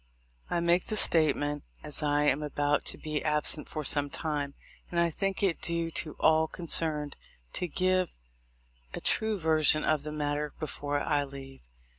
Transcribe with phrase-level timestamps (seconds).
[0.49, 4.55] "I make this statement, as I am about to be absent for some time,
[4.89, 7.13] and I think it due to all con cerned
[7.53, 8.17] to give
[8.95, 11.61] a true version of the matter before I leave.